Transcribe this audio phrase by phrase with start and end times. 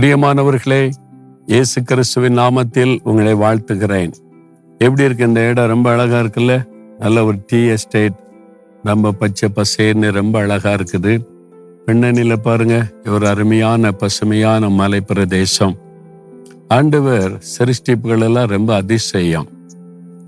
[0.00, 0.90] பிரியமானவர்களே
[1.46, 4.12] இயேசு கிறிஸ்துவின் நாமத்தில் உங்களை வாழ்த்துகிறேன்.
[4.78, 5.66] எப்படி இருக்கு இந்த இடம்?
[5.66, 6.64] ரொம்ப அழகா இருக்குல்ல?
[6.98, 8.12] நல்ல ஒரு டீ எஸ்டேட்.
[8.82, 11.20] ரொம்ப பச்சை பசேர்னு ரொம்ப அழகா இருக்குது.
[11.86, 15.76] பின்னணியில பாருங்க ஒரு அருமையான பசுமையான மலை பிரதேசம்
[16.68, 19.48] ஆண்டவர் சிருஷ்டிப்புகள் எல்லாம் ரொம்ப அதிசயம்.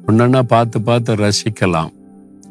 [0.07, 1.93] ஒன்னா பார்த்து பார்த்து ரசிக்கலாம்.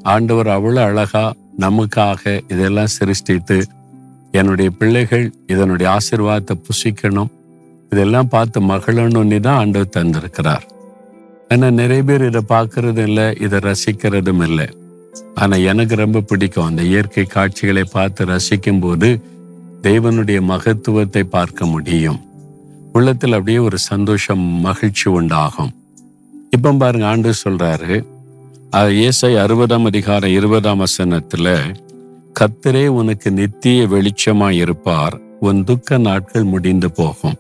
[0.02, 3.66] ஆண்டவர் அவ்வளோ அழகா நமக்காக இதெல்லாம் சிருஷ்டித்து
[4.40, 7.32] என்னுடைய பிள்ளைகள் இதனுடைய ஆசிர்வாதத்தை புசிக்கணும்.
[7.92, 10.66] இதெல்லாம் பார்த்து மகளணும்னு தான் ஆண்டவர் தந்திருக்கிறார்.
[11.54, 14.68] ஆனால் நிறைய பேர் இதை பார்க்கறதும் இல்லை இதை ரசிக்கிறதும் இல்லை.
[15.42, 19.10] ஆனா எனக்கு ரொம்ப பிடிக்கும் அந்த இயற்கை காட்சிகளை பார்த்து ரசிக்கும் போது
[19.88, 22.20] தேவனுடைய மகத்துவத்தை பார்க்க முடியும்.
[22.98, 25.72] உள்ளத்தில் அப்படியே ஒரு சந்தோஷம் மகிழ்ச்சி உண்டாகும்.
[26.56, 27.94] இப்போ பாருங்க ஆண்டு சொல்றாரு
[28.98, 31.54] இயேசை அறுபதாம் அதிகாரம் இருபதாம் வசனத்தில்
[32.42, 35.20] கத்தரே உனக்கு நித்திய வெளிச்சமா இருப்பார்.
[35.40, 37.36] உன் துக்க நாட்கள் முடிந்து போகும்.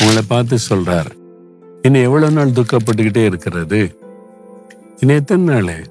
[0.00, 1.10] உங்களை பார்த்து சொல்றார்
[1.82, 3.98] இன்னும் எவ்வளவு நாள் துக்கப்பட்டுக்கிட்டே இருக்கிறது?
[5.00, 5.86] இன்னும் எத்தனை நாள்?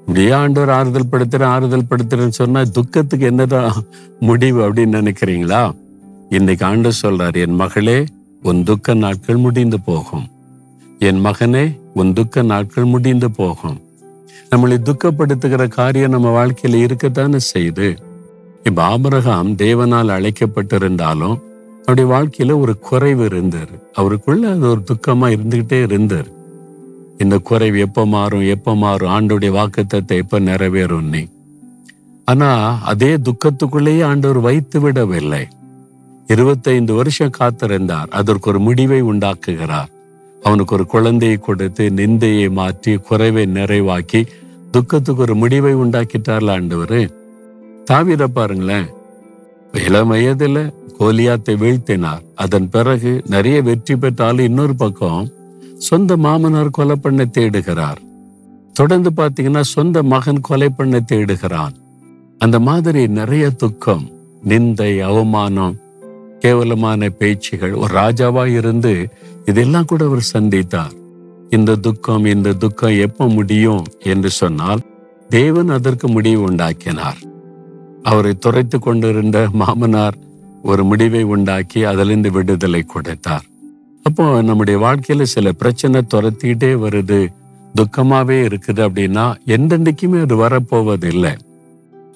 [0.00, 3.72] இப்படியே ஆண்டவர் ஆறுதல் படுத்துறேன் ஆறுதல் படுத்துறேன்னு சொன்னா துக்கத்துக்கு என்னதான்
[4.20, 5.74] முடிவு அப்படின்னு நினைக்கிறீங்களா?
[6.28, 8.04] இன்னைக்கு ஆண்டு சொல்றார் என் மகளே
[8.42, 10.28] உன் துக்க நாட்கள் முடிந்து போகும்.
[10.98, 13.80] என் மகனே உன் துக்க நாட்கள் முடிந்து போகும்.
[14.48, 17.96] நம்மளை துக்கப்படுத்துகிற காரியம் நம்ம வாழ்க்கையில இருக்கத்தானே செய்யுது.
[18.64, 21.40] இப்ப ஆபரகாம் தேவனால் அழைக்கப்பட்டிருந்தாலும்
[21.86, 26.38] அவருடைய வாழ்க்கையில ஒரு குறைவு இருந்தார் அவருக்குள்ள அது ஒரு துக்கமா இருந்துகிட்டே இருந்தார்
[27.18, 31.26] இந்த குறைவு எப்ப மாறும் எப்ப மாறும் ஆண்டோடைய வாக்குத்தத்தை எப்ப நிறைவேறும் நீ?
[32.24, 35.48] ஆனா அதே துக்கத்துக்குள்ளேயே ஆண்டவர் வைத்து விடவில்லை.
[36.26, 38.06] இருபத்தைந்து வருஷம் காத்திருந்தார்.
[38.10, 39.90] அதற்கு ஒரு முடிவை உண்டாக்குகிறார்.
[40.42, 44.26] அவனுக்கு ஒரு குழந்தையை கொடுத்து நிந்தையை மாற்றி குறைவை நிறைவாக்கி
[44.70, 47.00] துக்கத்துக்கு ஒரு முடிவை உண்டாக்கிட்டார்ல ஆண்டவர்.
[47.90, 48.88] தாவிர பாருங்களேன்.
[49.72, 50.58] இளம் வயதுல
[50.98, 52.22] கோலியாத்தை வீழ்த்தினார்.
[52.34, 55.30] அதன் பிறகு நிறைய வெற்றி பெற்றாலும் இன்னொரு பக்கம்
[55.78, 58.00] சொந்த மாமனார் கொலை பண்ண தேடுகிறார்.
[58.72, 61.74] தொடர்ந்து பாத்தீங்கன்னா சொந்த மகன் கொலை பண்ண தேடுகிறான்.
[62.38, 64.04] அந்த மாதிரி நிறைய துக்கம்
[64.48, 65.76] நிந்தை அவமானம்
[66.40, 67.74] கேவலமான பேச்சுகள்.
[67.82, 68.94] ஒரு ராஜாவா இருந்து
[69.44, 70.94] இதெல்லாம் கூட அவர் சந்தித்தார்.
[71.50, 74.80] இந்த துக்கம் இந்த துக்கம் எப்ப முடியும் என்று சொன்னால்
[75.28, 77.18] தேவன் அதற்கு முடிவு உண்டாக்கினார்.
[78.02, 80.16] அவரை துரைத்து கொண்டிருந்த மாமனார்
[80.62, 83.44] ஒரு முடிவை உண்டாக்கி அதிலிருந்து விடுதலை கொடுத்தார்.
[84.02, 87.20] அப்போ நம்முடைய வாழ்க்கையில சில பிரச்சனை துரத்திக்கிட்டே வருது.
[87.74, 91.34] துக்கமாவே இருக்குது அப்படின்னா எந்தெண்டைக்குமே அது வரப்போவதில்லை.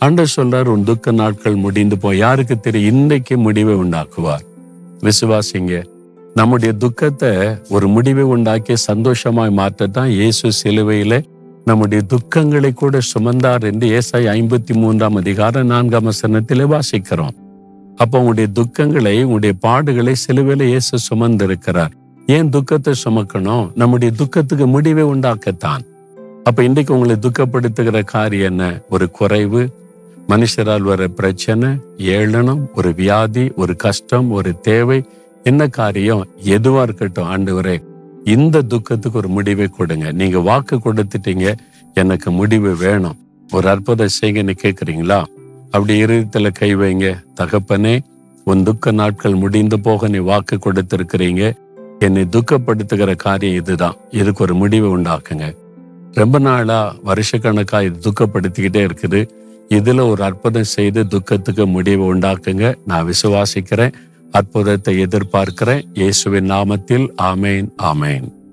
[0.05, 4.45] ஆண்டர் சொல்றார் உன் துக்க நாட்கள் முடிந்து போய் யாருக்கு தெரியும் இன்னைக்கு முடிவை உண்டாக்குவார்.
[5.05, 5.75] விசுவாசிங்க
[6.39, 7.31] நம்முடைய துக்கத்தை
[7.69, 11.21] ஒரு முடிவை உண்டாக்கி சந்தோஷமாய் மாற்றத்தான் இயேசு சிலுவையில
[11.65, 17.37] நம்முடைய துக்கங்களை கூட சுமந்தார் என்று ஏசாய் ஐம்பத்தி மூன்றாம் அதிகாரம் நான்காம் வசனத்திலே வாசிக்கிறோம்.
[17.97, 21.95] அப்போ உங்களுடைய துக்கங்களை உங்களுடைய பாடுகளை சிலுவையில இயேசு சுமந்திருக்கிறார்.
[22.27, 23.65] ஏன் துக்கத்தை சுமக்கணும்?
[23.75, 25.85] நம்முடைய துக்கத்துக்கு முடிவை உண்டாக்கத்தான்.
[26.45, 28.65] அப்ப இன்றைக்கு உங்களை துக்கப்படுத்துகிற காரியம் என்ன?
[28.91, 29.63] ஒரு குறைவு
[30.29, 31.69] மனுஷரால் வர பிரச்சனை
[31.99, 35.05] ஏளனம் ஒரு வியாதி ஒரு கஷ்டம் ஒரு தேவை
[35.43, 37.83] என்ன காரியம் எதுவா இருக்கட்டும் ஆண்டவரே
[38.25, 40.13] இந்த துக்கத்துக்கு ஒரு முடிவை கொடுங்க.
[40.13, 41.53] நீங்க வாக்கு கொடுத்துட்டீங்க
[41.95, 43.17] எனக்கு முடிவு வேணும்.
[43.53, 45.25] ஒரு அற்புதம் செய்யுங்கன்னு கேக்குறீங்களா?
[45.65, 47.25] அப்படி இருதயத்துல கை வைங்க.
[47.41, 47.99] தகப்பனே
[48.45, 51.57] உன் துக்க நாட்கள் முடிந்து போக நீ வாக்கு கொடுத்திருக்கிறீங்க.
[51.99, 53.97] என்னை துக்கப்படுத்துகிற காரியம் இதுதான்.
[54.11, 55.55] இதுக்கு ஒரு முடிவை உண்டாக்குங்க.
[56.13, 59.21] ரொம்ப நாளா வருஷக்கணக்கா இது துக்கப்படுத்திக்கிட்டே இருக்குது.
[59.69, 62.75] இதுல ஒரு அற்புதம் செய்து துக்கத்துக்கு முடிவு உண்டாக்குங்க.
[62.87, 63.93] நான் விசுவாசிக்கிறேன்.
[64.33, 65.83] அற்புதத்தை எதிர்பார்க்கிறேன்.
[65.95, 67.09] இயேசுவின் நாமத்தில்.
[67.23, 67.69] ஆமேன்.
[67.83, 68.44] ஆமேன்.